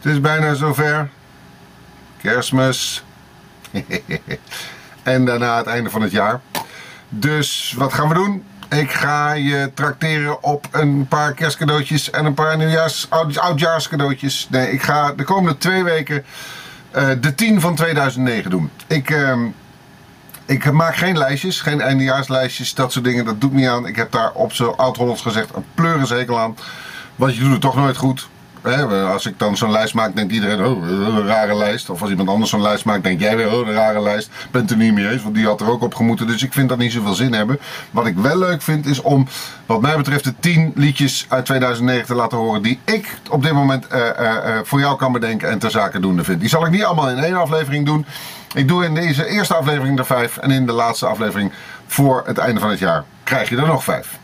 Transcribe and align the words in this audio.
Het 0.00 0.12
is 0.12 0.20
bijna 0.20 0.54
zover. 0.54 1.08
Kerstmis. 2.20 3.04
en 5.02 5.24
daarna 5.24 5.56
het 5.56 5.66
einde 5.66 5.90
van 5.90 6.02
het 6.02 6.10
jaar. 6.10 6.40
Dus 7.08 7.74
wat 7.76 7.92
gaan 7.92 8.08
we 8.08 8.14
doen? 8.14 8.44
Ik 8.68 8.90
ga 8.90 9.32
je 9.32 9.70
trakteren 9.74 10.42
op 10.42 10.68
een 10.70 11.06
paar 11.08 11.34
kerstcadeautjes 11.34 12.10
en 12.10 12.24
een 12.24 12.34
paar 12.34 12.56
nieuwjaars, 12.56 13.06
oud, 13.08 13.38
oudjaarscadeautjes. 13.38 14.46
Nee, 14.50 14.72
ik 14.72 14.82
ga 14.82 15.12
de 15.12 15.24
komende 15.24 15.58
twee 15.58 15.84
weken 15.84 16.24
uh, 16.96 17.08
de 17.20 17.34
10 17.34 17.60
van 17.60 17.74
2009 17.74 18.50
doen. 18.50 18.70
Ik, 18.86 19.10
uh, 19.10 19.36
ik 20.44 20.72
maak 20.72 20.96
geen 20.96 21.18
lijstjes, 21.18 21.60
geen 21.60 21.80
eindejaarslijstjes, 21.80 22.74
dat 22.74 22.92
soort 22.92 23.04
dingen. 23.04 23.24
Dat 23.24 23.40
doe 23.40 23.50
ik 23.50 23.56
niet 23.56 23.68
aan. 23.68 23.86
Ik 23.86 23.96
heb 23.96 24.12
daar 24.12 24.32
op 24.32 24.52
zo 24.52 24.70
oud-Hollands 24.70 25.22
gezegd 25.22 25.54
een 25.54 25.64
pleurenzekel 25.74 26.38
aan. 26.38 26.56
Want 27.16 27.34
je 27.34 27.40
doet 27.40 27.52
het 27.52 27.60
toch 27.60 27.76
nooit 27.76 27.96
goed. 27.96 28.28
Als 29.12 29.26
ik 29.26 29.38
dan 29.38 29.56
zo'n 29.56 29.70
lijst 29.70 29.94
maak, 29.94 30.16
denkt 30.16 30.32
iedereen, 30.32 30.64
oh, 30.64 30.88
een 30.88 31.26
rare 31.26 31.56
lijst. 31.56 31.90
Of 31.90 32.00
als 32.00 32.10
iemand 32.10 32.28
anders 32.28 32.50
zo'n 32.50 32.62
lijst 32.62 32.84
maakt, 32.84 33.02
denk 33.02 33.20
jij 33.20 33.36
weer, 33.36 33.52
oh, 33.52 33.66
een 33.66 33.74
rare 33.74 34.02
lijst. 34.02 34.30
Bent 34.50 34.70
er 34.70 34.76
niet 34.76 34.94
mee 34.94 35.08
eens, 35.08 35.22
want 35.22 35.34
die 35.34 35.46
had 35.46 35.60
er 35.60 35.70
ook 35.70 35.82
op 35.82 35.94
gemoeten. 35.94 36.26
Dus 36.26 36.42
ik 36.42 36.52
vind 36.52 36.68
dat 36.68 36.78
niet 36.78 36.92
zoveel 36.92 37.14
zin 37.14 37.32
hebben. 37.32 37.58
Wat 37.90 38.06
ik 38.06 38.16
wel 38.16 38.38
leuk 38.38 38.62
vind, 38.62 38.86
is 38.86 39.00
om, 39.00 39.26
wat 39.66 39.80
mij 39.80 39.96
betreft, 39.96 40.24
de 40.24 40.34
10 40.40 40.72
liedjes 40.74 41.26
uit 41.28 41.44
2009 41.44 42.06
te 42.06 42.14
laten 42.14 42.38
horen. 42.38 42.62
die 42.62 42.80
ik 42.84 43.18
op 43.30 43.42
dit 43.42 43.52
moment 43.52 43.86
uh, 43.92 43.98
uh, 43.98 44.58
voor 44.62 44.80
jou 44.80 44.96
kan 44.96 45.12
bedenken 45.12 45.48
en 45.48 45.58
ter 45.58 45.70
zake 45.70 46.00
doende 46.00 46.24
vind. 46.24 46.40
Die 46.40 46.48
zal 46.48 46.66
ik 46.66 46.70
niet 46.70 46.84
allemaal 46.84 47.10
in 47.10 47.18
één 47.18 47.36
aflevering 47.36 47.86
doen. 47.86 48.06
Ik 48.54 48.68
doe 48.68 48.84
in 48.84 48.94
deze 48.94 49.26
eerste 49.26 49.54
aflevering 49.54 49.98
er 49.98 50.06
vijf. 50.06 50.36
En 50.36 50.50
in 50.50 50.66
de 50.66 50.72
laatste 50.72 51.06
aflevering 51.06 51.52
voor 51.86 52.22
het 52.26 52.38
einde 52.38 52.60
van 52.60 52.70
het 52.70 52.78
jaar 52.78 53.04
krijg 53.24 53.48
je 53.48 53.56
er 53.56 53.66
nog 53.66 53.84
vijf. 53.84 54.18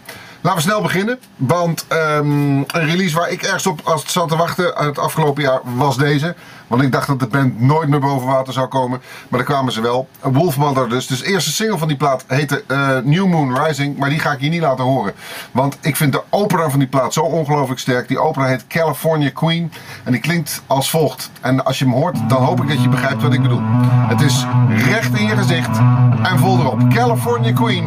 Laten 0.45 0.63
we 0.63 0.69
snel 0.69 0.83
beginnen, 0.83 1.19
want 1.37 1.87
um, 1.93 2.57
een 2.59 2.87
release 2.87 3.17
waar 3.17 3.31
ik 3.31 3.43
ergens 3.43 3.67
op 3.67 3.81
als 3.85 4.13
zat 4.13 4.29
te 4.29 4.37
wachten 4.37 4.75
het 4.75 4.99
afgelopen 4.99 5.43
jaar 5.43 5.61
was 5.63 5.97
deze. 5.97 6.35
Want 6.67 6.83
ik 6.83 6.93
dacht 6.93 7.07
dat 7.07 7.21
de 7.21 7.27
band 7.27 7.61
nooit 7.61 7.89
meer 7.89 8.01
boven 8.01 8.27
water 8.27 8.53
zou 8.53 8.67
komen. 8.67 9.01
Maar 9.29 9.39
daar 9.39 9.49
kwamen 9.49 9.73
ze 9.73 9.81
wel. 9.81 10.09
Wolfmother 10.21 10.89
dus. 10.89 11.07
Dus 11.07 11.23
de 11.23 11.27
eerste 11.27 11.53
single 11.53 11.79
van 11.79 11.89
die 11.89 11.97
plaat 11.97 12.25
heette 12.27 12.65
uh, 12.69 12.89
New 13.05 13.27
Moon 13.27 13.65
Rising. 13.65 13.99
Maar 13.99 14.09
die 14.09 14.19
ga 14.19 14.33
ik 14.33 14.41
je 14.41 14.49
niet 14.49 14.61
laten 14.61 14.85
horen. 14.85 15.13
Want 15.51 15.79
ik 15.81 15.97
vind 15.97 16.13
de 16.13 16.23
opera 16.31 16.71
van 16.71 16.79
die 16.79 16.89
plaat 16.89 17.13
zo 17.13 17.21
ongelooflijk 17.21 17.81
sterk. 17.81 18.09
Die 18.09 18.19
opera 18.19 18.47
heet 18.47 18.67
California 18.67 19.31
Queen. 19.31 19.73
En 20.05 20.13
die 20.13 20.21
klinkt 20.21 20.63
als 20.67 20.91
volgt. 20.91 21.31
En 21.41 21.65
als 21.65 21.79
je 21.79 21.85
hem 21.85 21.95
hoort, 21.95 22.29
dan 22.29 22.43
hoop 22.43 22.63
ik 22.63 22.69
dat 22.69 22.83
je 22.83 22.89
begrijpt 22.89 23.23
wat 23.23 23.33
ik 23.33 23.43
bedoel. 23.43 23.63
Het 24.09 24.21
is 24.21 24.47
recht 24.69 25.19
in 25.19 25.27
je 25.27 25.37
gezicht 25.37 25.79
en 26.23 26.39
vol 26.39 26.59
erop. 26.59 26.89
California 26.89 27.53
Queen, 27.53 27.87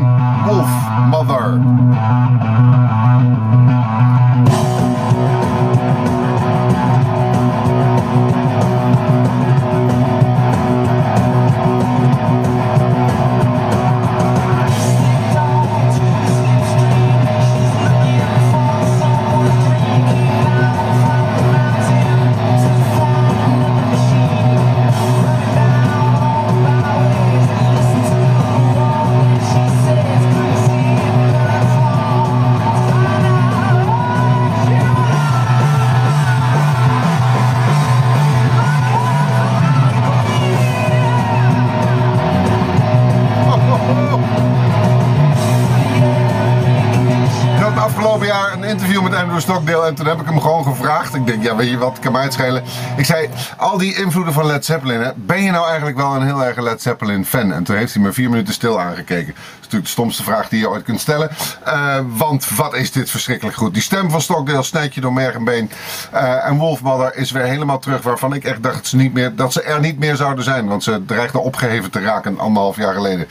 Wolfmother. 47.96 49.16
Andrew 49.18 49.40
Stockdale 49.40 49.86
en 49.86 49.96
toen 49.96 50.06
heb 50.06 50.20
ik 50.20 50.26
hem 50.26 50.42
gewoon 50.42 50.64
gevraagd. 50.64 51.16
Ik 51.16 51.26
denk, 51.26 51.44
ja, 51.44 51.56
weet 51.56 51.70
je 51.70 51.78
wat, 51.78 52.00
kan 52.00 52.12
mij 52.12 52.24
het 52.24 52.34
schelen. 52.34 52.64
Ik 52.98 53.06
zei, 53.06 53.30
al 53.58 53.78
die 53.78 53.96
invloeden 53.96 54.34
van 54.34 54.46
Led 54.46 54.66
Zeppelin, 54.66 55.02
hè, 55.02 55.12
ben 55.16 55.44
je 55.44 55.52
nou 55.52 55.68
eigenlijk 55.68 55.98
wel 55.98 56.16
een 56.16 56.26
heel 56.26 56.46
erg 56.46 56.58
Led 56.58 56.82
Zeppelin 56.82 57.26
fan? 57.26 57.52
En 57.52 57.64
toen 57.64 57.76
heeft 57.76 57.94
hij 57.94 58.04
me 58.04 58.12
vier 58.12 58.30
minuten 58.30 58.54
stil 58.54 58.80
aangekeken. 58.80 59.34
Dat 59.34 59.44
is 59.44 59.56
natuurlijk 59.60 59.84
de 59.84 59.90
stomste 59.90 60.24
vraag 60.24 60.50
die 60.50 60.60
je 60.60 60.70
ooit 60.70 60.84
kunt 60.84 61.00
stellen. 61.00 61.30
Uh, 61.68 62.00
want 62.08 62.50
wat 62.50 62.76
is 62.76 62.92
dit 62.92 63.10
verschrikkelijk 63.10 63.58
goed. 63.58 63.74
Die 63.74 63.84
stem 63.84 64.10
van 64.10 64.22
Stockdale 64.22 64.64
snijdt 64.64 64.94
je 64.94 65.02
door 65.02 65.14
merg 65.14 65.36
en 65.36 65.44
been. 65.44 65.72
Uh, 66.14 66.46
en 66.46 66.58
Wolfmother 66.58 67.16
is 67.16 67.32
weer 67.32 67.44
helemaal 67.44 67.80
terug 67.80 68.02
waarvan 68.02 68.34
ik 68.34 68.44
echt 68.44 68.64
dacht 68.64 68.76
dat 68.76 68.88
ze, 68.88 68.96
niet 68.96 69.14
meer, 69.14 69.36
dat 69.36 69.54
ze 69.54 69.62
er 69.62 69.80
niet 69.80 70.00
meer 70.00 70.16
zouden 70.16 70.44
zijn. 70.44 70.68
Want 70.68 70.84
ze 70.84 71.06
dreigden 71.06 71.44
opgeheven 71.44 71.92
te 71.92 72.00
raken 72.00 72.40
anderhalf 72.40 72.76
jaar 72.76 72.94
geleden. 72.94 73.28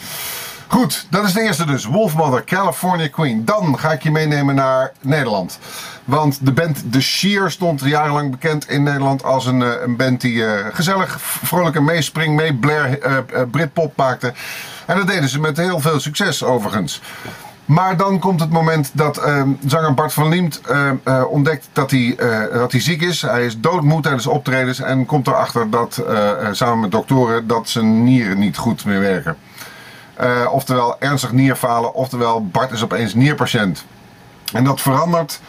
Goed, 0.68 1.06
dat 1.10 1.24
is 1.24 1.32
de 1.32 1.40
eerste 1.40 1.66
dus. 1.66 1.84
Wolfmother, 1.84 2.44
California 2.44 3.08
Queen. 3.08 3.44
Dan 3.44 3.78
ga 3.78 3.92
ik 3.92 4.02
je 4.02 4.10
meenemen 4.10 4.54
naar 4.54 4.92
Nederland. 5.00 5.58
Want 6.04 6.46
de 6.46 6.52
band 6.52 6.92
The 6.92 7.00
Sheer 7.00 7.50
stond 7.50 7.80
jarenlang 7.80 8.30
bekend 8.30 8.68
in 8.68 8.82
Nederland 8.82 9.24
als 9.24 9.46
een, 9.46 9.62
eh, 9.62 9.82
een 9.82 9.96
band 9.96 10.20
die 10.20 10.34
uh, 10.34 10.52
gezellig, 10.72 11.20
vrolijk 11.20 11.80
meespring, 11.80 12.36
mee 12.36 12.54
Blair, 12.54 13.06
uh, 13.06 13.42
Britpop 13.50 13.96
maakte. 13.96 14.32
En 14.86 14.96
dat 14.96 15.06
deden 15.06 15.28
ze 15.28 15.40
met 15.40 15.56
heel 15.56 15.80
veel 15.80 16.00
succes 16.00 16.44
overigens. 16.44 17.00
Maar 17.64 17.96
dan 17.96 18.18
komt 18.18 18.40
het 18.40 18.50
moment 18.50 18.90
dat 18.92 19.18
uh, 19.18 19.42
zanger 19.66 19.94
Bart 19.94 20.12
van 20.12 20.28
Liemt 20.28 20.60
ontdekt 21.28 21.68
dat 21.72 21.90
hij, 21.90 22.16
dat 22.52 22.72
hij 22.72 22.80
ziek 22.80 23.02
is. 23.02 23.22
Hij 23.22 23.46
is 23.46 23.60
doodmoe 23.60 24.00
tijdens 24.00 24.26
optredens 24.26 24.80
en 24.80 25.06
komt 25.06 25.26
erachter 25.26 25.70
dat, 25.70 26.02
samen 26.52 26.80
met 26.80 26.90
doktoren, 26.90 27.46
dat 27.46 27.68
zijn 27.68 28.04
nieren 28.04 28.38
niet 28.38 28.56
goed 28.56 28.84
meer 28.84 29.00
werken. 29.00 29.36
Oftewel 30.50 30.96
ernstig 31.00 31.32
nierfalen, 31.32 31.94
oftewel 31.94 32.46
Bart 32.46 32.72
is 32.72 32.82
opeens 32.82 33.14
nierpatiënt. 33.14 33.84
En 34.52 34.64
dat 34.64 34.80
verandert 34.80 35.40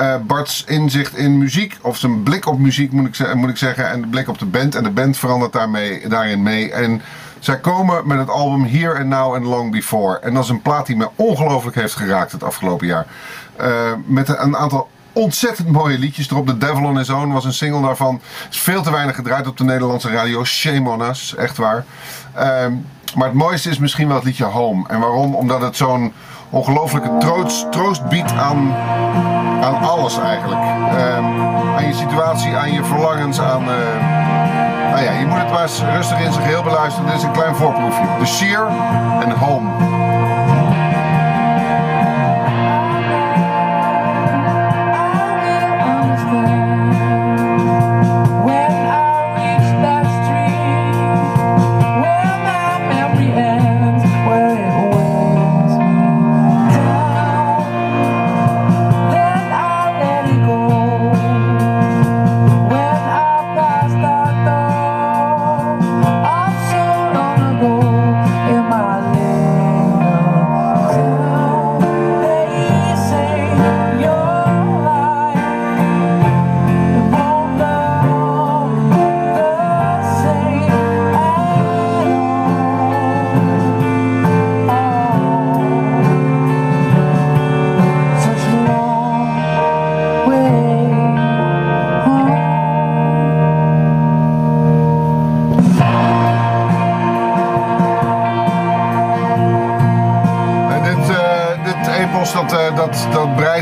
uh, 0.00 0.16
Bart's 0.26 0.64
inzicht 0.64 1.16
in 1.16 1.38
muziek, 1.38 1.78
of 1.82 1.96
zijn 1.96 2.22
blik 2.22 2.46
op 2.46 2.58
muziek 2.58 2.92
moet 2.92 3.18
ik, 3.18 3.34
moet 3.34 3.50
ik 3.50 3.56
zeggen, 3.56 3.90
en 3.90 4.00
de 4.00 4.06
blik 4.06 4.28
op 4.28 4.38
de 4.38 4.46
band. 4.46 4.74
En 4.74 4.82
de 4.82 4.90
band 4.90 5.16
verandert 5.16 5.52
daarmee, 5.52 6.08
daarin 6.08 6.42
mee. 6.42 6.72
En 6.72 7.02
zij 7.38 7.60
komen 7.60 8.06
met 8.06 8.18
het 8.18 8.28
album 8.28 8.64
Here 8.64 8.98
and 8.98 9.06
Now 9.06 9.34
and 9.34 9.44
Long 9.44 9.72
Before. 9.72 10.18
En 10.18 10.34
dat 10.34 10.44
is 10.44 10.48
een 10.48 10.62
plaat 10.62 10.86
die 10.86 10.96
me 10.96 11.08
ongelooflijk 11.14 11.76
heeft 11.76 11.94
geraakt 11.94 12.32
het 12.32 12.42
afgelopen 12.42 12.86
jaar. 12.86 13.06
Uh, 13.60 13.92
met 14.06 14.28
een 14.28 14.56
aantal 14.56 14.88
ontzettend 15.12 15.68
mooie 15.68 15.98
liedjes 15.98 16.30
erop. 16.30 16.46
The 16.46 16.58
Devil 16.58 16.84
on 16.84 16.96
His 16.96 17.10
Own 17.10 17.32
was 17.32 17.44
een 17.44 17.52
single 17.52 17.82
daarvan. 17.82 18.20
Is 18.50 18.58
veel 18.58 18.82
te 18.82 18.90
weinig 18.90 19.14
gedraaid 19.14 19.46
op 19.46 19.56
de 19.56 19.64
Nederlandse 19.64 20.10
radio. 20.10 20.44
Shame 20.44 20.90
on 20.90 21.00
us, 21.00 21.34
echt 21.34 21.56
waar. 21.56 21.84
Uh, 22.36 22.42
maar 23.16 23.26
het 23.26 23.36
mooiste 23.36 23.70
is 23.70 23.78
misschien 23.78 24.06
wel 24.06 24.16
het 24.16 24.24
liedje 24.24 24.44
Home. 24.44 24.84
En 24.88 25.00
waarom? 25.00 25.34
Omdat 25.34 25.60
het 25.60 25.76
zo'n 25.76 26.12
ongelooflijke 26.50 27.16
troost, 27.18 27.72
troost 27.72 28.08
biedt 28.08 28.32
aan, 28.32 28.74
aan 29.62 29.80
alles 29.80 30.18
eigenlijk. 30.18 30.62
Um, 30.62 31.40
aan 31.76 31.86
je 31.86 31.94
situatie, 31.94 32.56
aan 32.56 32.72
je 32.72 32.84
verlangens, 32.84 33.40
aan... 33.40 33.62
Uh, 33.62 33.68
nou 34.90 35.04
ja, 35.04 35.12
je 35.12 35.26
moet 35.26 35.38
het 35.38 35.50
maar 35.50 35.62
eens 35.62 35.80
rustig 35.80 36.20
in 36.20 36.32
zijn 36.32 36.44
geheel 36.44 36.62
beluisteren. 36.62 37.06
Dit 37.06 37.16
is 37.16 37.22
een 37.22 37.32
klein 37.32 37.56
voorproefje. 37.56 38.06
The 38.18 38.26
Sheer 38.26 38.66
en 39.20 39.30
Home. 39.30 40.11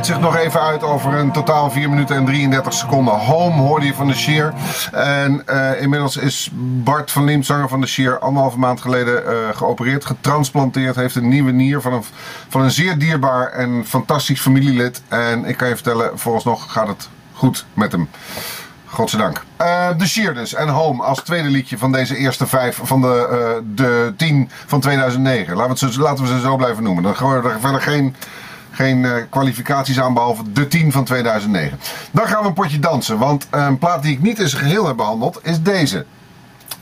Dat 0.00 0.08
breidt 0.18 0.34
zich 0.34 0.40
nog 0.40 0.46
even 0.46 0.60
uit 0.60 0.82
over 0.82 1.14
een 1.14 1.32
totaal 1.32 1.70
4 1.70 1.90
minuten 1.90 2.16
en 2.16 2.24
33 2.24 2.72
seconden. 2.72 3.14
Home 3.14 3.60
hoorde 3.60 3.86
je 3.86 3.94
van 3.94 4.06
de 4.06 4.14
Sheer. 4.14 4.52
En 4.92 5.46
eh, 5.46 5.82
inmiddels 5.82 6.16
is 6.16 6.50
Bart 6.84 7.10
van 7.10 7.24
Liem, 7.24 7.42
zanger 7.42 7.68
van 7.68 7.80
de 7.80 7.86
Sheer, 7.86 8.18
anderhalve 8.18 8.58
maand 8.58 8.80
geleden 8.80 9.22
uh, 9.22 9.32
geopereerd, 9.52 10.04
getransplanteerd. 10.04 10.96
Heeft 10.96 11.14
een 11.14 11.28
nieuwe 11.28 11.52
nier 11.52 11.80
van 11.80 11.92
een, 11.92 12.04
van 12.48 12.62
een 12.62 12.70
zeer 12.70 12.98
dierbaar 12.98 13.48
en 13.48 13.84
fantastisch 13.86 14.40
familielid. 14.40 15.02
En 15.08 15.44
ik 15.44 15.56
kan 15.56 15.68
je 15.68 15.74
vertellen, 15.74 16.18
vooralsnog 16.18 16.72
gaat 16.72 16.88
het 16.88 17.08
goed 17.32 17.64
met 17.74 17.92
hem. 17.92 18.08
Godzijdank. 18.86 19.42
Uh, 19.60 19.88
de 19.96 20.06
Sheer 20.06 20.34
dus 20.34 20.54
en 20.54 20.68
Home 20.68 21.02
als 21.02 21.22
tweede 21.22 21.48
liedje 21.48 21.78
van 21.78 21.92
deze 21.92 22.16
eerste 22.16 22.46
vijf 22.46 22.80
van 22.82 23.00
de, 23.00 23.28
uh, 23.30 23.74
de 23.74 24.14
tien 24.16 24.50
van 24.66 24.80
2009. 24.80 25.56
Laten 25.56 25.86
we, 25.86 25.92
zo, 25.92 26.00
laten 26.00 26.24
we 26.24 26.30
ze 26.30 26.40
zo 26.40 26.56
blijven 26.56 26.82
noemen. 26.82 27.02
Dan 27.02 27.16
gooien 27.16 27.42
we 27.42 27.48
er 27.48 27.60
verder 27.60 27.80
geen, 27.80 28.14
geen 28.70 28.98
uh, 28.98 29.12
kwalificaties 29.30 30.00
aan 30.00 30.14
behalve 30.14 30.52
de 30.52 30.68
10 30.68 30.92
van 30.92 31.04
2009. 31.04 31.78
Dan 32.10 32.26
gaan 32.26 32.42
we 32.42 32.48
een 32.48 32.54
potje 32.54 32.78
dansen. 32.78 33.18
Want 33.18 33.46
een 33.50 33.78
plaat 33.78 34.02
die 34.02 34.12
ik 34.12 34.22
niet 34.22 34.38
in 34.38 34.48
zijn 34.48 34.62
geheel 34.62 34.86
heb 34.86 34.96
behandeld 34.96 35.38
is 35.42 35.62
deze. 35.62 36.06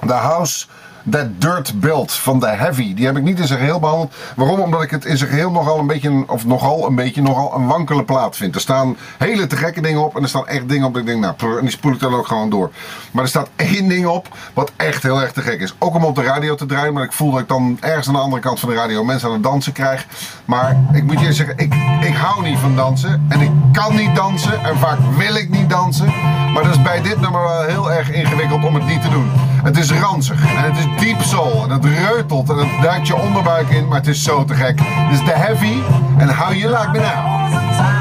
The 0.06 0.12
House 0.12 0.66
That 1.10 1.26
Dirt 1.38 1.80
Built 1.80 2.12
van 2.12 2.40
The 2.40 2.46
Heavy. 2.46 2.94
Die 2.94 3.06
heb 3.06 3.16
ik 3.16 3.22
niet 3.22 3.38
in 3.38 3.46
zijn 3.46 3.58
geheel 3.58 3.80
behandeld. 3.80 4.14
Waarom? 4.36 4.60
Omdat 4.60 4.82
ik 4.82 4.90
het 4.90 5.04
in 5.04 5.16
zijn 5.16 5.30
geheel 5.30 5.50
nogal 5.50 5.78
een 5.78 5.86
beetje, 5.86 6.24
of 6.26 6.46
nogal 6.46 6.86
een 6.86 6.94
beetje, 6.94 7.22
nogal 7.22 7.54
een 7.54 7.66
wankele 7.66 8.04
plaat 8.04 8.36
vind. 8.36 8.54
Er 8.54 8.60
staan 8.60 8.96
hele 9.18 9.46
te 9.46 9.56
gekke 9.56 9.80
dingen 9.80 10.04
op 10.04 10.16
en 10.16 10.22
er 10.22 10.28
staan 10.28 10.46
echt 10.46 10.68
dingen 10.68 10.86
op 10.86 10.92
dat 10.92 11.02
ik 11.02 11.08
denk, 11.08 11.20
nou, 11.20 11.56
en 11.56 11.60
die 11.60 11.70
spoel 11.70 11.92
ik 11.92 12.00
dan 12.00 12.14
ook 12.14 12.26
gewoon 12.26 12.50
door. 12.50 12.70
Maar 13.10 13.22
er 13.22 13.28
staat 13.28 13.48
één 13.56 13.88
ding 13.88 14.06
op 14.06 14.28
wat 14.54 14.72
echt 14.76 15.02
heel 15.02 15.20
erg 15.20 15.32
te 15.32 15.42
gek 15.42 15.60
is. 15.60 15.74
Ook 15.78 15.94
om 15.94 16.04
op 16.04 16.14
de 16.14 16.22
radio 16.22 16.54
te 16.54 16.66
draaien, 16.66 16.92
maar 16.92 17.04
ik 17.04 17.12
voel 17.12 17.30
dat 17.30 17.40
ik 17.40 17.48
dan 17.48 17.76
ergens 17.80 18.08
aan 18.08 18.14
de 18.14 18.20
andere 18.20 18.42
kant 18.42 18.60
van 18.60 18.68
de 18.68 18.74
radio 18.74 19.04
mensen 19.04 19.28
aan 19.28 19.34
het 19.34 19.42
dansen 19.42 19.72
krijg. 19.72 20.06
Maar 20.44 20.76
ik 20.92 21.04
moet 21.04 21.20
je 21.20 21.32
zeggen, 21.32 21.58
ik, 21.58 21.74
ik 22.00 22.14
hou 22.14 22.42
niet 22.42 22.58
van 22.58 22.76
dansen 22.76 23.26
en 23.28 23.40
ik 23.40 23.50
kan 23.72 23.96
niet 23.96 24.14
dansen 24.14 24.64
en 24.64 24.78
vaak 24.78 24.98
wil 25.16 25.34
ik 25.34 25.50
niet 25.50 25.70
dansen. 25.70 26.06
Maar 26.52 26.62
dat 26.62 26.72
is 26.74 26.82
bij 26.82 27.02
dit 27.02 27.20
nummer 27.20 27.42
wel 27.42 27.62
heel 27.62 27.92
erg 27.92 28.10
ingewikkeld 28.10 28.64
om 28.64 28.74
het 28.74 28.86
niet 28.86 29.02
te 29.02 29.08
doen. 29.08 29.30
Het 29.62 29.76
is 29.76 29.92
ranzig 29.92 30.42
en 30.42 30.62
het 30.62 30.76
is 30.76 30.97
deep 30.98 31.22
soul 31.22 31.64
en 31.64 31.70
het 31.70 31.84
reutelt 31.84 32.48
en 32.48 32.56
het 32.56 32.82
duikt 32.82 33.06
je 33.06 33.16
onderbuik 33.16 33.68
in, 33.68 33.88
maar 33.88 33.98
het 33.98 34.06
is 34.06 34.22
zo 34.22 34.44
te 34.44 34.54
gek. 34.54 34.80
Is 35.10 35.18
The 35.18 35.32
Heavy 35.32 35.78
en 36.18 36.34
How 36.34 36.54
You 36.54 36.70
Like 36.72 36.90
Me 36.90 36.98
Now. 36.98 37.97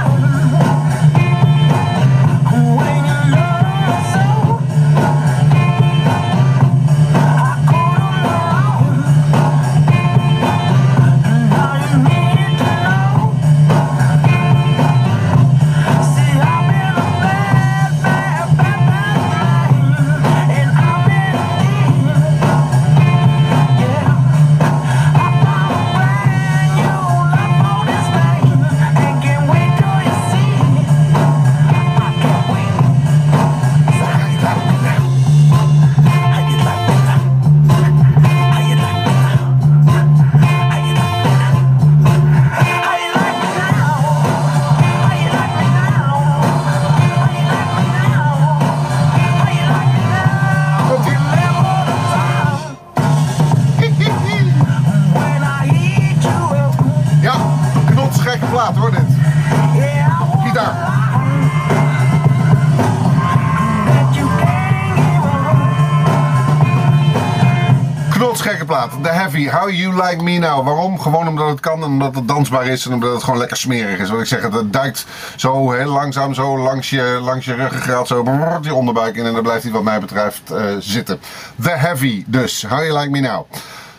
The 69.01 69.09
Heavy, 69.09 69.47
How 69.47 69.69
You 69.69 69.93
Like 70.03 70.23
Me 70.23 70.37
Now. 70.37 70.65
Waarom? 70.65 70.99
Gewoon 70.99 71.27
omdat 71.27 71.49
het 71.49 71.59
kan 71.59 71.83
en 71.83 71.89
omdat 71.89 72.15
het 72.15 72.27
dansbaar 72.27 72.67
is 72.67 72.85
en 72.85 72.93
omdat 72.93 73.13
het 73.13 73.23
gewoon 73.23 73.39
lekker 73.39 73.57
smerig 73.57 73.99
is. 73.99 74.09
Wat 74.09 74.19
ik 74.19 74.25
zeg, 74.25 74.41
het 74.41 74.73
duikt 74.73 75.05
zo 75.35 75.71
heel 75.71 75.91
langzaam 75.91 76.33
zo 76.33 76.57
langs 76.57 76.89
je, 76.89 77.19
langs 77.21 77.45
je 77.45 77.53
ruggengraat, 77.53 78.07
zo 78.07 78.23
die 78.61 78.73
onderbuik 78.73 79.15
in 79.15 79.25
en 79.25 79.33
dan 79.33 79.43
blijft 79.43 79.63
hij 79.63 79.71
wat 79.71 79.83
mij 79.83 79.99
betreft 79.99 80.41
uh, 80.51 80.59
zitten. 80.79 81.19
The 81.61 81.69
Heavy 81.69 82.23
dus, 82.27 82.65
How 82.69 82.79
You 82.79 82.97
Like 82.97 83.09
Me 83.09 83.19
Now. 83.19 83.45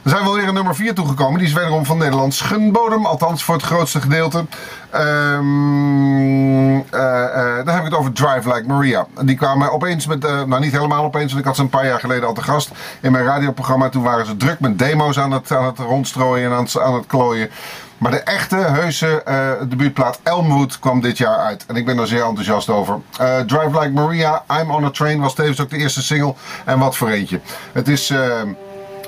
Dan 0.09 0.17
zijn 0.17 0.29
we 0.29 0.35
alweer 0.35 0.49
een 0.49 0.55
nummer 0.55 0.75
4 0.75 0.95
toegekomen. 0.95 1.39
Die 1.39 1.49
is 1.49 1.55
wederom 1.55 1.85
van 1.85 1.99
Nederlands 1.99 2.41
Gunbodem. 2.41 3.07
Althans 3.07 3.45
voor 3.45 3.55
het 3.55 3.65
grootste 3.65 4.01
gedeelte. 4.01 4.45
Um, 4.95 6.77
uh, 6.77 6.83
uh, 6.95 7.57
dan 7.57 7.75
heb 7.75 7.79
ik 7.79 7.85
het 7.85 7.95
over 7.95 8.13
Drive 8.13 8.55
Like 8.55 8.67
Maria. 8.67 9.07
Die 9.25 9.37
kwamen 9.37 9.73
opeens 9.73 10.07
met, 10.07 10.25
uh, 10.25 10.43
nou 10.43 10.61
niet 10.61 10.73
helemaal 10.73 11.05
opeens, 11.05 11.27
want 11.27 11.39
ik 11.39 11.45
had 11.45 11.57
ze 11.57 11.63
een 11.63 11.69
paar 11.69 11.87
jaar 11.87 12.01
geleden 12.01 12.29
al 12.29 12.35
te 12.35 12.43
gast 12.43 12.71
in 13.01 13.13
mijn 13.13 13.25
radioprogramma. 13.25 13.89
Toen 13.89 14.03
waren 14.03 14.27
ze 14.27 14.37
druk 14.37 14.61
met 14.61 14.79
demo's 14.79 15.19
aan 15.19 15.33
het, 15.33 15.53
aan 15.53 15.65
het 15.65 15.79
rondstrooien 15.79 16.51
en 16.51 16.57
aan 16.57 16.65
het, 16.65 16.81
aan 16.81 16.95
het 16.95 17.07
klooien. 17.07 17.51
Maar 17.99 18.11
de 18.11 18.21
echte, 18.21 18.57
heuse 18.57 19.23
uh, 19.29 19.69
debuutplaat 19.69 20.21
Elmwood 20.23 20.79
kwam 20.79 21.01
dit 21.01 21.19
jaar 21.19 21.37
uit. 21.37 21.65
En 21.67 21.77
ik 21.77 21.85
ben 21.85 21.99
er 21.99 22.07
zeer 22.07 22.25
enthousiast 22.25 22.69
over. 22.69 23.01
Drive 23.47 23.71
Like 23.81 23.91
Maria, 23.91 24.45
I'm 24.61 24.71
on 24.71 24.85
a 24.85 24.91
Train 24.91 25.21
was 25.21 25.35
tevens 25.35 25.61
ook 25.61 25.71
de 25.71 25.77
eerste 25.77 26.03
single. 26.03 26.35
En 26.65 26.79
wat 26.79 26.97
voor 26.97 27.09
eentje. 27.09 27.41
Het 27.73 27.89
is... 27.89 28.11
Uh, 28.11 28.19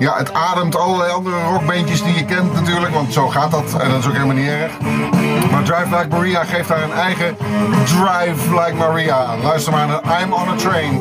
ja, 0.00 0.16
het 0.16 0.32
ademt 0.32 0.76
allerlei 0.76 1.12
andere 1.12 1.42
rockbeentjes 1.42 2.02
die 2.02 2.14
je 2.14 2.24
kent 2.24 2.52
natuurlijk, 2.52 2.94
want 2.94 3.12
zo 3.12 3.28
gaat 3.28 3.50
dat 3.50 3.80
en 3.80 3.90
dat 3.90 3.98
is 3.98 4.06
ook 4.06 4.12
helemaal 4.12 4.34
niet 4.34 4.48
erg. 4.48 4.72
Maar 5.50 5.62
Drive 5.62 5.96
Like 5.96 6.08
Maria 6.08 6.44
geeft 6.44 6.68
daar 6.68 6.82
een 6.82 6.92
eigen 6.92 7.36
Drive 7.84 8.54
Like 8.54 8.74
Maria. 8.74 9.36
Luister 9.42 9.72
maar 9.72 9.86
naar 9.86 10.22
I'm 10.22 10.32
on 10.32 10.48
a 10.48 10.54
Train. 10.56 11.00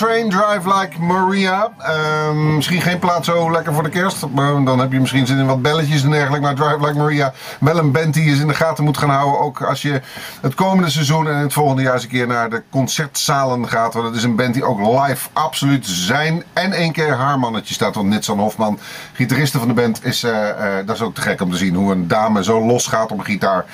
Train, 0.00 0.30
drive 0.30 0.66
like 0.66 1.00
Maria. 1.00 1.72
Ehm, 1.78 2.54
misschien 2.54 2.80
geen 2.80 2.98
plaat 2.98 3.24
zo 3.24 3.50
lekker 3.50 3.74
voor 3.74 3.82
de 3.82 3.88
kerst. 3.88 4.20
Dan 4.64 4.78
heb 4.78 4.92
je 4.92 5.00
misschien 5.00 5.26
zin 5.26 5.38
in 5.38 5.46
wat 5.46 5.62
belletjes 5.62 6.02
en 6.02 6.10
dergelijke. 6.10 6.46
Maar 6.46 6.54
Drive 6.54 6.86
Like 6.86 6.98
Maria, 6.98 7.32
wel 7.60 7.78
een 7.78 7.92
band 7.92 8.14
die 8.14 8.24
je 8.24 8.40
in 8.40 8.46
de 8.46 8.54
gaten 8.54 8.84
moet 8.84 8.98
gaan 8.98 9.10
houden. 9.10 9.40
Ook 9.40 9.62
als 9.62 9.82
je 9.82 10.00
het 10.40 10.54
komende 10.54 10.90
seizoen 10.90 11.28
en 11.28 11.36
het 11.36 11.52
volgende 11.52 11.82
jaar 11.82 11.94
eens 11.94 12.02
een 12.02 12.08
keer 12.08 12.26
naar 12.26 12.50
de 12.50 12.62
concertzalen 12.70 13.68
gaat. 13.68 13.94
Want 13.94 14.06
het 14.06 14.16
is 14.16 14.22
een 14.22 14.36
band 14.36 14.54
die 14.54 14.64
ook 14.64 14.78
live 14.78 15.28
absoluut 15.32 15.86
zijn 15.86 16.42
en 16.52 16.72
één 16.72 16.92
keer 16.92 17.16
haar 17.16 17.38
mannetje 17.38 17.74
staat. 17.74 17.94
Want 17.94 18.08
Nitsan 18.08 18.38
Hofman, 18.38 18.78
gitariste 19.12 19.58
van 19.58 19.68
de 19.68 19.74
band, 19.74 20.04
is, 20.04 20.24
uh, 20.24 20.30
uh, 20.30 20.46
dat 20.86 20.96
is 20.96 21.02
ook 21.02 21.14
te 21.14 21.20
gek 21.20 21.40
om 21.40 21.50
te 21.50 21.56
zien. 21.56 21.74
Hoe 21.74 21.92
een 21.92 22.08
dame 22.08 22.44
zo 22.44 22.66
los 22.66 22.86
gaat 22.86 23.12
op 23.12 23.18
een 23.18 23.24
gitaar. 23.24 23.64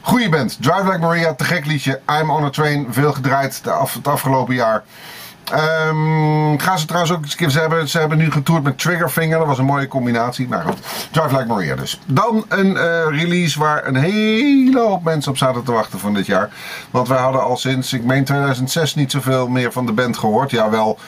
Goeie 0.00 0.28
band. 0.28 0.56
Drive 0.60 0.84
Like 0.84 0.98
Maria, 0.98 1.34
te 1.34 1.44
gek 1.44 1.66
liedje. 1.66 2.00
I'm 2.20 2.30
on 2.30 2.44
a 2.44 2.50
Train, 2.50 2.86
veel 2.90 3.12
gedraaid 3.12 3.62
af, 3.68 3.94
het 3.94 4.08
afgelopen 4.08 4.54
jaar. 4.54 4.82
Ehm, 5.44 6.58
gaan 6.58 6.78
ze 6.78 6.86
trouwens 6.86 7.12
ook 7.12 7.22
eens 7.22 7.30
een 7.30 7.38
keer. 7.38 7.50
Ze 7.50 7.60
hebben, 7.60 7.88
ze 7.88 7.98
hebben 7.98 8.18
nu 8.18 8.30
getoerd 8.30 8.62
met 8.62 8.78
Triggerfinger. 8.78 9.38
Dat 9.38 9.46
was 9.46 9.58
een 9.58 9.64
mooie 9.64 9.88
combinatie. 9.88 10.48
Maar 10.48 10.62
goed, 10.62 10.78
Drive 11.10 11.36
Like 11.36 11.46
Maria 11.46 11.74
dus. 11.74 12.00
Dan 12.06 12.44
een 12.48 12.76
eh, 12.76 13.06
release 13.08 13.58
waar 13.58 13.86
een 13.86 13.96
hele 13.96 14.80
hoop 14.80 15.02
mensen 15.02 15.30
op 15.30 15.38
zaten 15.38 15.62
te 15.62 15.72
wachten 15.72 15.98
van 15.98 16.14
dit 16.14 16.26
jaar. 16.26 16.50
Want 16.90 17.08
wij 17.08 17.18
hadden 17.18 17.42
al 17.42 17.56
sinds, 17.56 17.92
ik 17.92 18.04
meen 18.04 18.24
2006, 18.24 18.94
niet 18.94 19.10
zoveel 19.10 19.48
meer 19.48 19.72
van 19.72 19.86
de 19.86 19.92
band 19.92 20.18
gehoord. 20.18 20.50
Ja, 20.50 20.70
wel 20.70 20.98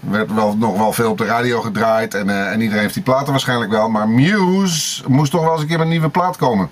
werd 0.00 0.34
wel, 0.34 0.56
nog 0.56 0.76
wel 0.76 0.92
veel 0.92 1.10
op 1.10 1.18
de 1.18 1.24
radio 1.24 1.60
gedraaid 1.60 2.14
en, 2.14 2.30
eh, 2.30 2.52
en 2.52 2.60
iedereen 2.60 2.82
heeft 2.82 2.94
die 2.94 3.02
platen 3.02 3.30
waarschijnlijk 3.30 3.70
wel. 3.70 3.88
Maar 3.88 4.08
Muse 4.08 5.02
moest 5.08 5.30
toch 5.30 5.42
wel 5.42 5.52
eens 5.52 5.60
een 5.60 5.66
keer 5.66 5.76
met 5.76 5.86
een 5.86 5.92
nieuwe 5.92 6.08
plaat 6.08 6.36
komen. 6.36 6.70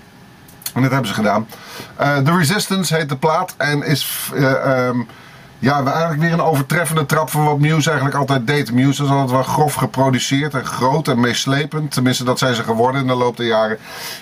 En 0.73 0.81
dat 0.81 0.91
hebben 0.91 1.09
ze 1.09 1.13
gedaan. 1.13 1.47
Uh, 2.01 2.17
The 2.17 2.37
Resistance 2.37 2.95
heet 2.95 3.09
de 3.09 3.15
plaat 3.15 3.53
en 3.57 3.83
is 3.83 4.31
um, 4.35 5.07
ja, 5.61 5.83
eigenlijk 5.83 6.21
weer 6.21 6.33
een 6.33 6.41
overtreffende 6.41 7.05
trap 7.05 7.29
van 7.29 7.45
wat 7.45 7.59
Muse 7.59 7.89
eigenlijk 7.89 8.19
altijd 8.19 8.47
deed. 8.47 8.71
Muse 8.71 9.03
is 9.03 9.09
altijd 9.09 9.31
wel 9.31 9.43
grof 9.43 9.73
geproduceerd 9.73 10.53
en 10.53 10.65
groot 10.65 11.07
en 11.07 11.19
meeslepend. 11.19 11.91
Tenminste, 11.91 12.23
dat 12.23 12.39
zijn 12.39 12.55
ze 12.55 12.63
geworden 12.63 13.01
in 13.01 13.07
de 13.07 13.13
loop 13.13 13.37
der 13.37 13.45
jaren. 13.45 13.77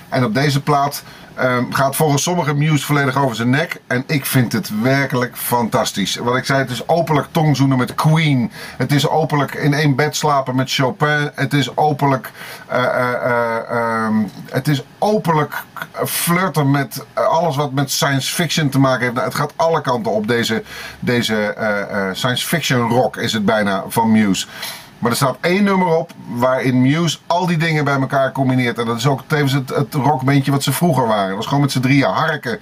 En 0.10 0.24
op 0.24 0.34
deze 0.34 0.62
plaat 0.62 1.04
Um, 1.42 1.74
gaat 1.74 1.96
volgens 1.96 2.24
sommigen 2.24 2.58
Muse 2.58 2.86
volledig 2.86 3.18
over 3.18 3.36
zijn 3.36 3.50
nek. 3.50 3.82
En 3.88 4.04
ik 4.08 4.26
vind 4.26 4.54
het 4.54 4.82
werkelijk 4.82 5.38
fantastisch. 5.38 6.16
Wat 6.16 6.36
ik 6.36 6.46
zei, 6.46 6.60
het 6.60 6.70
is 6.70 6.88
openlijk 6.88 7.28
tongzoenen 7.32 7.78
met 7.78 7.96
Queen. 7.96 8.52
Het 8.78 8.92
is 8.92 9.08
openlijk 9.08 9.54
in 9.54 9.74
één 9.74 9.96
bed 9.96 10.16
slapen 10.16 10.56
met 10.56 10.72
Chopin. 10.74 11.32
Het 11.36 11.54
is 11.54 11.78
openlijk, 11.78 12.32
uh, 12.72 12.78
uh, 12.78 14.06
um, 14.06 14.32
het 14.52 14.68
is 14.68 14.84
openlijk 14.98 15.64
flirten 16.06 16.72
met 16.72 17.06
alles 17.14 17.56
wat 17.56 17.72
met 17.72 17.92
science 17.92 18.34
fiction 18.34 18.70
te 18.70 18.80
maken 18.80 19.02
heeft. 19.02 19.14
Nou, 19.14 19.26
het 19.26 19.36
gaat 19.36 19.54
alle 19.56 19.82
kanten 19.82 20.12
op. 20.12 20.28
Deze, 20.28 20.64
deze 21.00 21.56
science 22.14 22.48
fiction 22.48 22.90
rock 22.90 23.18
is 23.18 23.34
het 23.34 23.46
bijna 23.46 23.84
van 23.88 24.12
Muse. 24.12 24.48
Maar 25.00 25.12
er 25.12 25.18
staat 25.18 25.38
één 25.42 25.64
nummer 25.64 25.88
op 25.88 26.12
waarin 26.28 26.82
Muse 26.82 27.18
al 27.28 27.46
die 27.46 27.58
dingen 27.58 27.84
bij 27.84 28.00
elkaar 28.00 28.32
combineert. 28.32 28.78
En 28.78 28.86
dat 28.86 28.98
is 28.98 29.08
ook 29.08 29.24
tevens 29.28 29.52
het, 29.52 29.70
het 29.70 29.94
wat 30.52 30.64
ze 30.64 30.72
vroeger 30.72 31.08
waren. 31.08 31.28
Dat 31.28 31.36
was 31.36 31.46
gewoon 31.46 31.62
met 31.62 31.72
z'n 31.72 31.80
drieën 31.80 32.10
harken. 32.10 32.60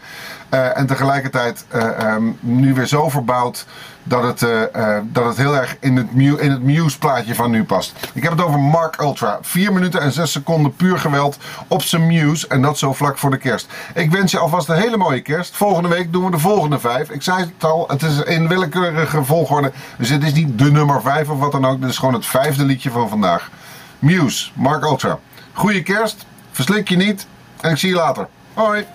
Uh, 0.53 0.77
en 0.77 0.87
tegelijkertijd 0.87 1.65
uh, 1.75 2.13
um, 2.13 2.37
nu 2.39 2.73
weer 2.73 2.85
zo 2.85 3.09
verbouwd 3.09 3.65
dat 4.03 4.23
het, 4.23 4.41
uh, 4.41 4.97
dat 5.03 5.25
het 5.25 5.37
heel 5.37 5.55
erg 5.55 5.77
in 5.79 5.95
het, 5.95 6.07
in 6.15 6.51
het 6.51 6.63
Muse 6.63 6.97
plaatje 6.97 7.35
van 7.35 7.51
nu 7.51 7.63
past. 7.63 7.93
Ik 8.13 8.23
heb 8.23 8.31
het 8.31 8.41
over 8.41 8.59
Mark 8.59 9.01
Ultra. 9.01 9.37
4 9.41 9.73
minuten 9.73 10.01
en 10.01 10.11
6 10.11 10.31
seconden 10.31 10.75
puur 10.75 10.99
geweld 10.99 11.37
op 11.67 11.81
zijn 11.81 12.07
Muse. 12.07 12.47
En 12.47 12.61
dat 12.61 12.77
zo 12.77 12.93
vlak 12.93 13.17
voor 13.17 13.31
de 13.31 13.37
kerst. 13.37 13.67
Ik 13.93 14.11
wens 14.11 14.31
je 14.31 14.39
alvast 14.39 14.69
een 14.69 14.75
hele 14.75 14.97
mooie 14.97 15.21
kerst. 15.21 15.55
Volgende 15.55 15.89
week 15.89 16.11
doen 16.11 16.25
we 16.25 16.31
de 16.31 16.39
volgende 16.39 16.79
5. 16.79 17.09
Ik 17.09 17.21
zei 17.21 17.39
het 17.39 17.63
al, 17.63 17.85
het 17.87 18.01
is 18.01 18.23
in 18.23 18.47
willekeurige 18.47 19.23
volgorde. 19.23 19.71
Dus 19.97 20.09
het 20.09 20.23
is 20.23 20.33
niet 20.33 20.59
de 20.59 20.71
nummer 20.71 21.01
5 21.01 21.29
of 21.29 21.39
wat 21.39 21.51
dan 21.51 21.65
ook. 21.65 21.81
Dit 21.81 21.89
is 21.89 21.97
gewoon 21.97 22.13
het 22.13 22.25
vijfde 22.25 22.65
liedje 22.65 22.91
van 22.91 23.09
vandaag. 23.09 23.49
Muse, 23.99 24.49
Mark 24.53 24.83
Ultra. 24.83 25.19
Goeie 25.53 25.83
kerst. 25.83 26.25
Verslik 26.51 26.89
je 26.89 26.95
niet. 26.95 27.27
En 27.61 27.71
ik 27.71 27.77
zie 27.77 27.89
je 27.89 27.95
later. 27.95 28.27
Hoi. 28.53 28.85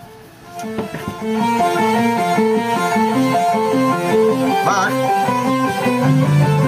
Bye. 4.65 6.59